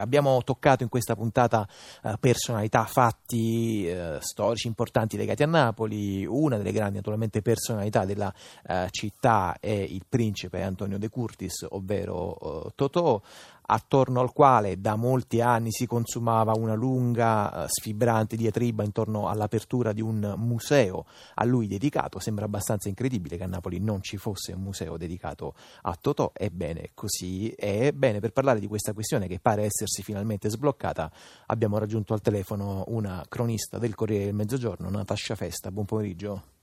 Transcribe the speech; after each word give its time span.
Abbiamo 0.00 0.42
toccato 0.42 0.82
in 0.82 0.88
questa 0.88 1.14
puntata 1.14 1.68
eh, 2.02 2.16
personalità, 2.18 2.84
fatti 2.84 3.86
eh, 3.86 4.16
storici 4.20 4.66
importanti 4.66 5.16
legati 5.16 5.42
a 5.42 5.46
Napoli. 5.46 6.24
Una 6.24 6.56
delle 6.56 6.72
grandi 6.72 6.96
naturalmente 6.96 7.42
personalità 7.42 8.04
della 8.04 8.32
eh, 8.66 8.86
città 8.90 9.56
è 9.60 9.70
il 9.70 10.02
principe 10.08 10.62
Antonio 10.62 10.98
De 10.98 11.08
Curtis, 11.10 11.66
ovvero 11.68 12.66
eh, 12.66 12.72
Totò 12.74 13.20
attorno 13.70 14.20
al 14.20 14.32
quale 14.32 14.80
da 14.80 14.96
molti 14.96 15.40
anni 15.40 15.70
si 15.70 15.86
consumava 15.86 16.52
una 16.56 16.74
lunga, 16.74 17.64
eh, 17.64 17.66
sfibrante 17.68 18.36
diatriba 18.36 18.82
intorno 18.82 19.28
all'apertura 19.28 19.92
di 19.92 20.00
un 20.00 20.34
museo 20.36 21.06
a 21.34 21.44
lui 21.44 21.66
dedicato. 21.66 22.18
Sembra 22.18 22.44
abbastanza 22.44 22.88
incredibile 22.88 23.36
che 23.36 23.44
a 23.44 23.46
Napoli 23.46 23.78
non 23.78 24.02
ci 24.02 24.16
fosse 24.16 24.52
un 24.52 24.62
museo 24.62 24.96
dedicato 24.96 25.54
a 25.82 25.96
Totò, 25.98 26.32
ebbene 26.34 26.90
così 26.94 27.48
è. 27.50 27.92
Bene, 27.92 28.20
per 28.20 28.32
parlare 28.32 28.60
di 28.60 28.66
questa 28.66 28.92
questione 28.92 29.28
che 29.28 29.38
pare 29.38 29.64
essersi 29.64 30.02
finalmente 30.02 30.50
sbloccata, 30.50 31.10
abbiamo 31.46 31.78
raggiunto 31.78 32.12
al 32.12 32.20
telefono 32.20 32.84
una 32.88 33.24
cronista 33.28 33.78
del 33.78 33.94
Corriere 33.94 34.24
del 34.24 34.34
Mezzogiorno, 34.34 34.90
Natascia 34.90 35.36
Festa. 35.36 35.70
Buon 35.70 35.86
pomeriggio. 35.86 36.59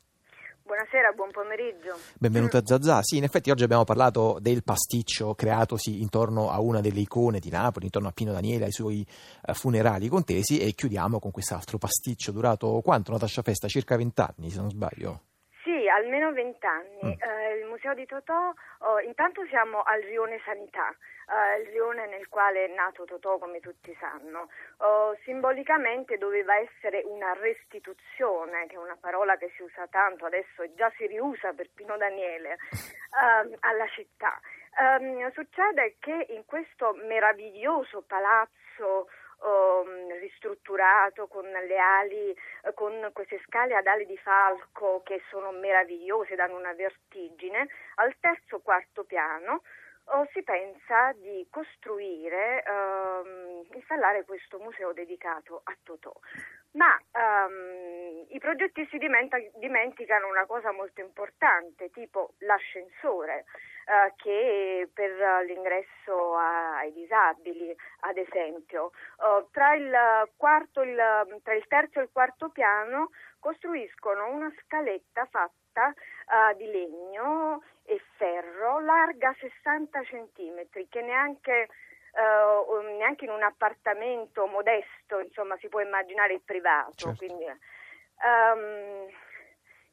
Buonasera, 0.67 1.13
buon 1.15 1.31
pomeriggio. 1.31 1.97
Benvenuta 2.19 2.61
Zazà. 2.61 3.01
Sì, 3.01 3.15
in 3.15 3.23
effetti 3.23 3.49
oggi 3.49 3.63
abbiamo 3.63 3.85
parlato 3.85 4.37
del 4.41 4.65
pasticcio 4.65 5.33
creatosi 5.33 6.01
intorno 6.01 6.51
a 6.51 6.59
una 6.59 6.81
delle 6.81 6.99
icone 6.99 7.39
di 7.39 7.49
Napoli, 7.49 7.85
intorno 7.85 8.09
a 8.09 8.11
Pino 8.11 8.33
Daniele, 8.33 8.65
ai 8.65 8.73
suoi 8.73 9.07
uh, 9.47 9.53
funerali 9.53 10.09
contesi 10.09 10.59
e 10.59 10.73
chiudiamo 10.73 11.19
con 11.19 11.31
quest'altro 11.31 11.77
pasticcio 11.77 12.33
durato 12.33 12.81
quanto, 12.83 13.13
Natascia 13.13 13.43
Festa? 13.43 13.69
Circa 13.69 13.95
vent'anni, 13.95 14.49
se 14.49 14.59
non 14.59 14.69
sbaglio. 14.69 15.26
Sì, 15.87 15.93
almeno 15.93 16.33
vent'anni. 16.33 17.15
Mm. 17.15 17.21
Eh, 17.21 17.53
il 17.59 17.65
Museo 17.65 17.93
di 17.93 18.05
Totò, 18.05 18.53
oh, 18.79 18.99
intanto 18.99 19.45
siamo 19.45 19.83
al 19.83 20.01
rione 20.01 20.41
Sanità, 20.43 20.89
eh, 20.89 21.61
il 21.61 21.67
rione 21.67 22.07
nel 22.07 22.27
quale 22.27 22.65
è 22.65 22.73
nato 22.73 23.05
Totò, 23.05 23.37
come 23.37 23.61
tutti 23.61 23.95
sanno. 23.97 24.49
Oh, 24.79 25.15
simbolicamente 25.23 26.17
doveva 26.17 26.57
essere 26.57 27.03
una 27.05 27.31
restituzione, 27.39 28.67
che 28.67 28.75
è 28.75 28.79
una 28.79 28.97
parola 28.99 29.37
che 29.37 29.49
si 29.55 29.61
usa 29.61 29.87
tanto, 29.87 30.25
adesso 30.25 30.73
già 30.75 30.91
si 30.97 31.07
riusa 31.07 31.53
per 31.53 31.69
Pino 31.73 31.95
Daniele, 31.95 32.57
eh, 32.75 33.57
alla 33.61 33.87
città. 33.87 34.37
Um, 34.79 35.31
succede 35.31 35.95
che 35.99 36.27
in 36.29 36.45
questo 36.45 36.93
meraviglioso 36.93 38.03
palazzo 38.05 39.09
um, 39.41 40.19
ristrutturato 40.19 41.27
con 41.27 41.45
le 41.45 41.77
ali, 41.79 42.29
eh, 42.29 42.73
con 42.75 43.09
queste 43.11 43.41
scale 43.47 43.75
ad 43.75 43.87
ali 43.87 44.05
di 44.05 44.17
falco 44.17 45.01
che 45.03 45.23
sono 45.29 45.51
meravigliose, 45.51 46.35
danno 46.35 46.57
una 46.57 46.73
vertigine, 46.73 47.67
al 47.95 48.15
terzo 48.19 48.59
quarto 48.59 49.03
piano 49.03 49.63
o 50.09 50.27
si 50.31 50.43
pensa 50.43 51.11
di 51.13 51.47
costruire, 51.49 52.63
um, 52.67 53.67
installare 53.73 54.25
questo 54.25 54.59
museo 54.59 54.93
dedicato 54.93 55.61
a 55.63 55.75
Totò. 55.83 56.13
Ma 56.73 56.95
i 58.27 58.37
progettisti 58.39 58.99
dimenticano 58.99 60.27
una 60.27 60.45
cosa 60.45 60.71
molto 60.71 61.01
importante, 61.01 61.89
tipo 61.89 62.35
l'ascensore, 62.39 63.45
uh, 63.87 64.13
che 64.15 64.89
per 64.93 65.11
l'ingresso 65.45 66.35
ai 66.35 66.91
disabili, 66.93 67.75
ad 68.01 68.17
esempio, 68.17 68.91
uh, 69.17 69.47
tra, 69.51 69.73
il 69.75 70.29
quarto, 70.35 70.81
il, 70.81 70.95
tra 71.43 71.53
il 71.53 71.65
terzo 71.67 71.99
e 71.99 72.03
il 72.03 72.09
quarto 72.11 72.49
piano 72.49 73.09
costruiscono 73.39 74.29
una 74.29 74.51
scaletta 74.63 75.25
fatta 75.25 75.87
uh, 75.87 76.55
di 76.57 76.65
legno 76.65 77.63
e 77.85 78.01
ferro 78.17 78.79
larga 78.81 79.33
60 79.39 80.03
centimetri, 80.03 80.87
che 80.89 81.01
neanche, 81.01 81.69
uh, 82.11 82.81
neanche, 82.97 83.25
in 83.25 83.31
un 83.31 83.43
appartamento 83.43 84.45
modesto 84.47 85.19
insomma, 85.19 85.55
si 85.57 85.69
può 85.69 85.79
immaginare 85.79 86.33
il 86.33 86.41
privato. 86.43 86.91
Certo. 86.95 87.17
Quindi, 87.17 87.45
um, 87.45 89.07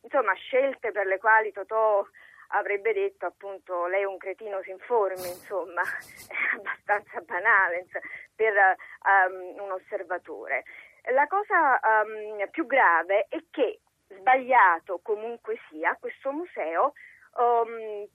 insomma, 0.01 0.33
scelte 0.35 0.91
per 0.91 1.07
le 1.07 1.19
quali 1.19 1.53
Totò 1.53 2.05
avrebbe 2.55 2.93
detto 2.93 3.27
appunto 3.27 3.87
lei 3.87 4.03
è 4.03 4.07
un 4.07 4.17
cretino 4.17 4.63
si 4.63 4.71
informi, 4.71 5.29
insomma, 5.29 5.83
è 6.29 6.57
abbastanza 6.57 7.21
banale 7.21 7.87
per 8.35 8.55
um, 8.55 9.63
un 9.63 9.73
osservatore. 9.73 10.65
La 11.13 11.27
cosa 11.27 11.79
um, 12.05 12.49
più 12.51 12.67
grave 12.67 13.27
è 13.29 13.39
che 13.51 13.81
sbagliato 14.09 15.01
comunque 15.03 15.59
sia, 15.69 15.97
questo 16.01 16.33
museo 16.33 16.93
um, 17.37 18.07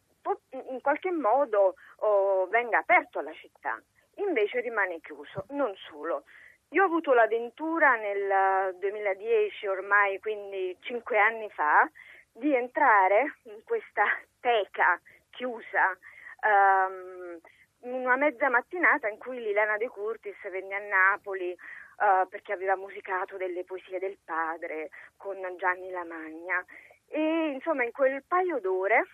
in 0.52 0.82
qualche 0.82 1.12
modo 1.12 1.76
uh, 1.98 2.48
venga 2.50 2.80
aperto 2.80 3.20
alla 3.20 3.34
città, 3.34 3.82
invece 4.16 4.62
rimane 4.62 5.00
chiuso. 5.02 5.46
Non 5.50 5.74
solo. 5.90 6.24
Io 6.70 6.84
ho 6.84 6.86
avuto 6.86 7.14
l'avventura 7.14 7.96
nel 7.96 8.76
2010, 8.78 9.68
ormai 9.68 10.20
quindi 10.20 10.78
cinque 10.82 11.18
anni 11.18 11.50
fa, 11.50 11.90
di 12.32 12.54
entrare 12.54 13.38
in 13.44 13.64
questa 13.64 14.06
teca 14.40 15.00
chiusa 15.30 15.98
um, 16.44 17.40
una 17.82 18.16
mezza 18.16 18.50
mattinata 18.50 19.08
in 19.08 19.18
cui 19.18 19.40
Liliana 19.40 19.78
De 19.78 19.88
Curtis 19.88 20.38
venne 20.50 20.76
a 20.76 20.80
Napoli 20.80 21.52
uh, 21.52 22.28
perché 22.28 22.54
aveva 22.54 22.76
musicato 22.76 23.38
delle 23.38 23.64
poesie 23.64 24.00
del 24.00 24.18
padre 24.24 24.90
con 25.16 25.38
Gianni 25.58 25.90
Lamagna 25.90 26.64
e 27.08 27.52
insomma 27.54 27.84
in 27.84 27.92
quel 27.92 28.24
paio 28.28 28.60
d'ore 28.60 29.08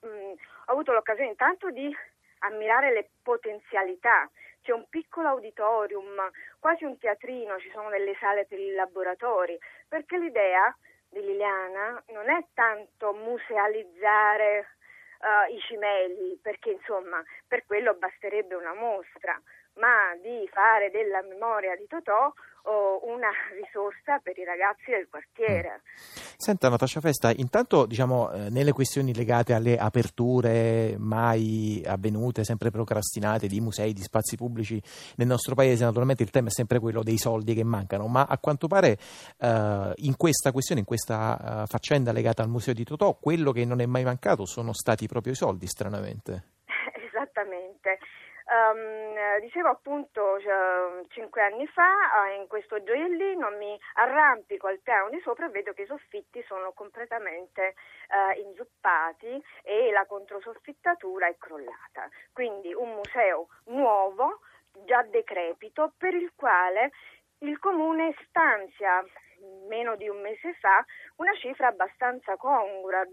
mh, 0.00 0.08
mm, 0.08 0.32
ho 0.66 0.72
avuto 0.72 0.92
l'occasione 0.92 1.30
intanto 1.30 1.70
di 1.70 1.94
ammirare 2.40 2.92
le 2.92 3.10
potenzialità. 3.22 4.30
C'è 4.62 4.72
un 4.72 4.86
piccolo 4.88 5.28
auditorium, 5.28 6.30
quasi 6.58 6.84
un 6.84 6.98
teatrino, 6.98 7.58
ci 7.58 7.70
sono 7.70 7.88
delle 7.88 8.14
sale 8.20 8.44
per 8.44 8.58
i 8.58 8.72
laboratori, 8.72 9.58
perché 9.88 10.18
l'idea 10.18 10.74
di 11.20 11.26
Liliana 11.26 12.02
non 12.08 12.28
è 12.30 12.44
tanto 12.54 13.12
musealizzare 13.12 14.66
uh, 15.20 15.52
i 15.52 15.58
cimeli, 15.60 16.38
perché 16.40 16.70
insomma 16.70 17.22
per 17.46 17.64
quello 17.66 17.94
basterebbe 17.94 18.54
una 18.54 18.74
mostra, 18.74 19.40
ma 19.78 20.14
di 20.22 20.48
fare 20.52 20.90
della 20.90 21.22
memoria 21.22 21.74
di 21.76 21.86
Totò 21.86 22.32
una 22.68 23.30
risorsa 23.56 24.18
per 24.22 24.36
i 24.38 24.44
ragazzi 24.44 24.90
del 24.90 25.08
quartiere. 25.08 25.82
Senta 26.36 26.68
Natascia 26.68 27.00
Festa, 27.00 27.32
intanto 27.34 27.86
diciamo 27.86 28.30
eh, 28.30 28.50
nelle 28.50 28.72
questioni 28.72 29.14
legate 29.14 29.54
alle 29.54 29.76
aperture 29.78 30.96
mai 30.98 31.82
avvenute, 31.86 32.44
sempre 32.44 32.70
procrastinate 32.70 33.46
di 33.46 33.60
musei, 33.60 33.92
di 33.92 34.02
spazi 34.02 34.36
pubblici 34.36 34.80
nel 35.16 35.26
nostro 35.26 35.54
paese, 35.54 35.84
naturalmente 35.84 36.22
il 36.22 36.30
tema 36.30 36.48
è 36.48 36.52
sempre 36.52 36.78
quello 36.78 37.02
dei 37.02 37.18
soldi 37.18 37.54
che 37.54 37.64
mancano, 37.64 38.06
ma 38.06 38.26
a 38.28 38.38
quanto 38.38 38.66
pare 38.66 38.98
eh, 39.38 39.92
in 39.96 40.16
questa 40.16 40.52
questione, 40.52 40.80
in 40.80 40.86
questa 40.86 41.62
uh, 41.62 41.66
faccenda 41.66 42.12
legata 42.12 42.42
al 42.42 42.48
museo 42.48 42.74
di 42.74 42.84
Totò, 42.84 43.16
quello 43.18 43.52
che 43.52 43.64
non 43.64 43.80
è 43.80 43.86
mai 43.86 44.04
mancato 44.04 44.44
sono 44.44 44.72
stati 44.72 45.06
proprio 45.06 45.32
i 45.32 45.36
soldi, 45.36 45.66
stranamente. 45.66 46.56
Esattamente. 47.08 47.98
Um, 48.50 49.40
dicevo 49.40 49.68
appunto 49.68 50.40
cioè, 50.40 51.04
cinque 51.08 51.42
anni 51.42 51.66
fa 51.66 51.84
uh, 51.84 52.40
in 52.40 52.46
questo 52.46 52.82
gioiellino 52.82 53.50
mi 53.50 53.78
arrampico 53.94 54.68
al 54.68 54.80
piano 54.80 55.10
di 55.10 55.20
sopra 55.20 55.46
e 55.46 55.50
vedo 55.50 55.74
che 55.74 55.82
i 55.82 55.86
soffitti 55.86 56.42
sono 56.44 56.72
completamente 56.72 57.74
uh, 58.08 58.40
inzuppati 58.40 59.42
e 59.62 59.90
la 59.92 60.06
controsoffittatura 60.06 61.26
è 61.26 61.36
crollata. 61.36 62.08
Quindi 62.32 62.72
un 62.72 62.94
museo 62.94 63.48
nuovo, 63.66 64.40
già 64.86 65.02
decrepito, 65.02 65.92
per 65.98 66.14
il 66.14 66.32
quale 66.34 66.92
il 67.40 67.58
comune 67.58 68.14
stanzia 68.26 69.04
meno 69.68 69.96
di 69.96 70.08
un 70.08 70.20
mese 70.20 70.54
fa 70.54 70.84
una 71.16 71.34
cifra 71.34 71.68
abbastanza 71.68 72.36
congrua, 72.36 73.06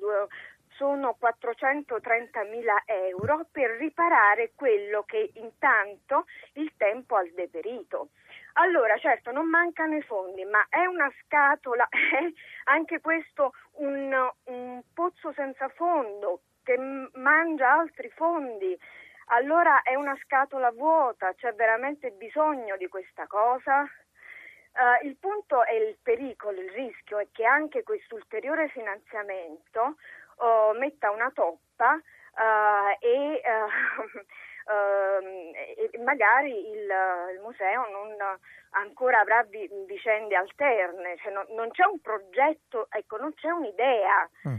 sono 0.75 1.16
430 1.16 2.44
mila 2.44 2.84
euro 2.86 3.47
per 3.52 3.72
riparare 3.72 4.52
quello 4.56 5.03
che 5.03 5.31
intanto 5.36 6.25
il 6.53 6.74
tempo 6.78 7.16
ha 7.16 7.24
deperito. 7.34 8.10
Allora, 8.54 8.98
certo, 8.98 9.31
non 9.31 9.50
mancano 9.50 9.95
i 9.95 10.01
fondi, 10.01 10.45
ma 10.45 10.66
è 10.69 10.86
una 10.86 11.12
scatola, 11.24 11.88
è 11.89 12.31
anche 12.72 13.01
questo 13.01 13.54
un, 13.74 14.13
un 14.45 14.81
pozzo 14.94 15.33
senza 15.33 15.68
fondo 15.69 16.42
che 16.63 16.78
mangia 17.13 17.74
altri 17.74 18.10
fondi. 18.10 18.78
Allora 19.30 19.81
è 19.81 19.95
una 19.95 20.18
scatola 20.24 20.71
vuota, 20.71 21.33
c'è 21.33 21.54
veramente 21.54 22.12
bisogno 22.12 22.78
di 22.78 22.88
questa 22.88 23.28
cosa? 23.28 23.81
Uh, 24.75 25.06
il 25.06 25.16
punto 25.18 25.63
è 25.63 25.71
il 25.71 25.98
pericolo, 26.01 26.60
il 26.60 26.69
rischio 26.71 27.19
è 27.19 27.28
che 27.31 27.45
anche 27.45 27.83
questo 27.83 28.16
ulteriore 28.16 28.68
finanziamento 28.69 29.95
uh, 30.37 30.77
metta 30.77 31.11
una 31.11 31.31
toppa 31.33 31.93
uh, 31.93 32.91
e, 32.99 33.41
uh, 33.41 33.69
e, 35.93 35.99
magari 36.03 36.51
il, 36.51 36.89
il, 37.35 37.41
museo 37.41 37.87
non 37.91 38.15
ancora 38.71 39.19
avrà 39.19 39.43
vi, 39.43 39.69
vicende 39.87 40.35
alterne, 40.35 41.17
cioè 41.21 41.31
non, 41.31 41.45
non, 41.55 41.69
c'è 41.71 41.85
un 41.85 41.99
progetto, 41.99 42.87
ecco, 42.89 43.17
non 43.17 43.33
c'è 43.33 43.49
un'idea. 43.49 44.29
Mm. 44.47 44.55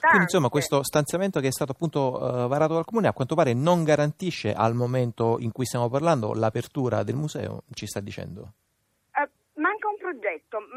Quindi 0.00 0.22
insomma 0.22 0.48
questo 0.48 0.82
stanziamento 0.82 1.38
che 1.38 1.46
è 1.46 1.52
stato 1.52 1.70
appunto 1.70 2.18
uh, 2.20 2.48
varato 2.48 2.74
dal 2.74 2.84
Comune 2.84 3.06
a 3.06 3.12
quanto 3.12 3.36
pare 3.36 3.54
non 3.54 3.84
garantisce 3.84 4.52
al 4.52 4.74
momento 4.74 5.36
in 5.38 5.52
cui 5.52 5.64
stiamo 5.64 5.88
parlando 5.88 6.34
l'apertura 6.34 7.04
del 7.04 7.14
museo, 7.14 7.62
ci 7.72 7.86
sta 7.86 8.00
dicendo? 8.00 8.54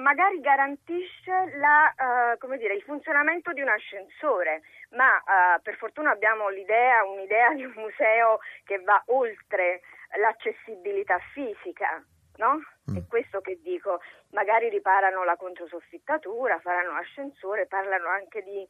Magari 0.03 0.41
garantisce 0.41 1.55
la, 1.55 2.37
uh, 2.37 2.57
dire, 2.57 2.75
il 2.75 2.83
funzionamento 2.83 3.53
di 3.53 3.61
un 3.61 3.69
ascensore, 3.69 4.61
ma 4.91 5.15
uh, 5.15 5.61
per 5.61 5.75
fortuna 5.77 6.11
abbiamo 6.11 6.49
l'idea, 6.49 7.03
un'idea 7.05 7.53
di 7.53 7.63
un 7.63 7.73
museo 7.75 8.39
che 8.65 8.79
va 8.79 9.01
oltre 9.07 9.81
l'accessibilità 10.19 11.17
fisica. 11.33 12.03
No? 12.35 12.59
Mm. 12.91 12.97
È 12.97 13.07
questo 13.07 13.39
che 13.41 13.59
dico, 13.61 14.01
magari 14.31 14.69
riparano 14.69 15.23
la 15.23 15.37
controsoffittatura, 15.37 16.59
faranno 16.59 16.97
ascensore, 16.97 17.67
parlano 17.67 18.09
anche 18.09 18.43
di 18.43 18.67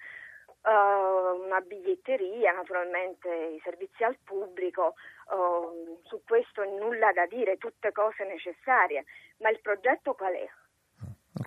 uh, 0.63 1.43
una 1.43 1.61
biglietteria, 1.61 2.51
naturalmente 2.51 3.27
i 3.29 3.61
servizi 3.63 4.03
al 4.03 4.17
pubblico, 4.23 4.95
uh, 5.31 5.99
su 6.03 6.21
questo 6.27 6.63
nulla 6.63 7.11
da 7.11 7.25
dire, 7.25 7.57
tutte 7.57 7.91
cose 7.91 8.23
necessarie, 8.25 9.05
ma 9.39 9.49
il 9.49 9.59
progetto 9.61 10.13
qual 10.13 10.33
è? 10.33 10.47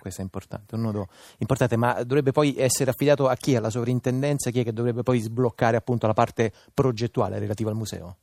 Questo 0.07 0.21
è 0.21 0.23
importante, 0.23 0.75
un 0.75 0.81
nodo 0.83 1.07
importante, 1.39 1.75
ma 1.75 2.01
dovrebbe 2.03 2.31
poi 2.31 2.55
essere 2.57 2.91
affidato 2.91 3.27
a 3.27 3.35
chi? 3.35 3.57
Alla 3.57 3.69
sovrintendenza? 3.69 4.51
Chi 4.51 4.61
è 4.61 4.63
che 4.63 4.71
dovrebbe 4.71 5.03
poi 5.03 5.19
sbloccare 5.19 5.75
appunto 5.75 6.07
la 6.07 6.13
parte 6.13 6.53
progettuale 6.73 7.39
relativa 7.39 7.71
al 7.71 7.75
museo? 7.75 8.15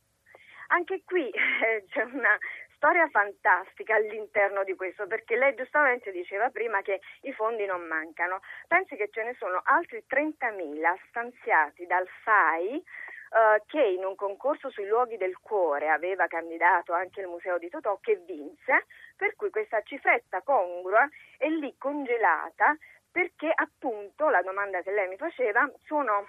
Anche 0.69 1.03
qui 1.05 1.29
eh, 1.29 1.85
c'è 1.87 2.01
una 2.01 2.33
storia 2.73 3.07
fantastica 3.09 3.93
all'interno 3.93 4.63
di 4.63 4.73
questo, 4.73 5.05
perché 5.05 5.37
lei 5.37 5.53
giustamente 5.53 6.11
diceva 6.11 6.49
prima 6.49 6.81
che 6.81 7.01
i 7.21 7.31
fondi 7.33 7.65
non 7.65 7.85
mancano. 7.85 8.41
Pensi 8.67 8.95
che 8.95 9.09
ce 9.11 9.23
ne 9.23 9.35
sono 9.37 9.61
altri 9.63 10.03
30.000 10.09 10.81
stanziati 11.09 11.85
dal 11.85 12.07
FAI 12.23 12.81
Uh, 13.25 13.61
che 13.65 13.81
in 13.81 14.05
un 14.05 14.15
concorso 14.15 14.69
sui 14.69 14.85
luoghi 14.85 15.17
del 15.17 15.39
cuore 15.39 15.89
aveva 15.89 16.27
candidato 16.27 16.93
anche 16.93 17.21
il 17.21 17.27
Museo 17.27 17.57
di 17.57 17.69
Totò 17.69 17.97
che 17.99 18.21
vinse, 18.25 18.85
per 19.17 19.35
cui 19.35 19.49
questa 19.49 19.81
cifretta 19.81 20.41
congrua 20.41 21.09
è 21.37 21.47
lì 21.49 21.75
congelata 21.77 22.77
perché 23.11 23.51
appunto 23.53 24.29
la 24.29 24.41
domanda 24.41 24.81
che 24.81 24.91
lei 24.91 25.07
mi 25.07 25.17
faceva 25.17 25.69
sono 25.85 26.27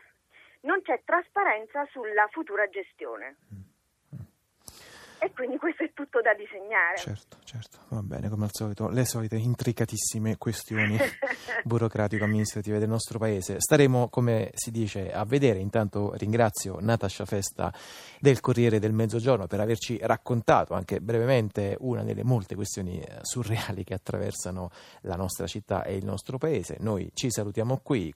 non 0.61 0.83
c'è 0.83 1.03
trasparenza 1.05 1.85
sulla 1.91 2.29
futura 2.31 2.69
gestione. 2.69 3.37
Quindi 5.57 5.59
questo 5.59 5.85
è 5.85 5.91
tutto 5.93 6.21
da 6.21 6.35
disegnare. 6.35 6.97
Certo, 6.97 7.39
certo, 7.45 7.79
va 7.89 8.03
bene, 8.03 8.29
come 8.29 8.45
al 8.45 8.51
solito, 8.53 8.89
le 8.89 9.05
solite 9.05 9.37
intricatissime 9.37 10.37
questioni 10.37 10.97
burocratico-amministrative 11.65 12.79
del 12.79 12.89
nostro 12.89 13.19
paese. 13.19 13.57
Staremo, 13.59 14.09
come 14.09 14.51
si 14.55 14.71
dice, 14.71 15.13
a 15.13 15.25
vedere. 15.25 15.59
Intanto 15.59 16.13
ringrazio 16.17 16.79
Natascia 16.81 17.25
Festa 17.25 17.73
del 18.21 18.41
Corriere 18.41 18.79
del 18.79 18.93
Mezzogiorno 18.93 19.47
per 19.47 19.61
averci 19.61 19.99
raccontato 20.03 20.75
anche 20.75 21.01
brevemente 21.01 21.77
una 21.81 22.03
delle 22.03 22.25
molte 22.25 22.55
questioni 22.55 23.01
eh, 23.01 23.19
surreali 23.23 23.85
che 23.85 23.95
attraversano 23.95 24.71
la 25.03 25.17
nostra 25.17 25.47
città 25.47 25.85
e 25.85 25.97
il 25.97 26.05
nostro 26.05 26.39
paese. 26.39 26.77
Noi 26.81 27.11
ci 27.15 27.31
salutiamo 27.31 27.81
qui. 27.83 28.15